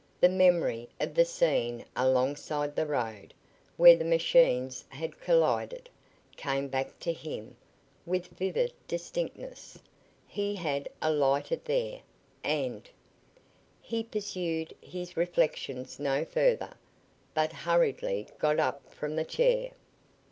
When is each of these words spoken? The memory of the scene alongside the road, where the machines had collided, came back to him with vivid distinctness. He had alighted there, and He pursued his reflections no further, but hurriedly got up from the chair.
The 0.19 0.29
memory 0.29 0.89
of 0.99 1.13
the 1.13 1.25
scene 1.25 1.85
alongside 1.95 2.75
the 2.75 2.87
road, 2.87 3.35
where 3.77 3.95
the 3.95 4.03
machines 4.03 4.83
had 4.89 5.21
collided, 5.21 5.89
came 6.35 6.69
back 6.69 6.97
to 7.01 7.13
him 7.13 7.55
with 8.03 8.25
vivid 8.35 8.73
distinctness. 8.87 9.77
He 10.25 10.55
had 10.55 10.89
alighted 11.03 11.65
there, 11.65 12.01
and 12.43 12.89
He 13.79 14.03
pursued 14.03 14.73
his 14.81 15.15
reflections 15.15 15.99
no 15.99 16.25
further, 16.25 16.73
but 17.35 17.53
hurriedly 17.53 18.25
got 18.39 18.59
up 18.59 18.91
from 18.91 19.15
the 19.15 19.23
chair. 19.23 19.69